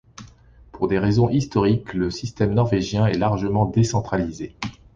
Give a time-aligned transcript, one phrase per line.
[0.71, 4.55] Pour des raisons historiques, le système norvégien est largement décentralisé.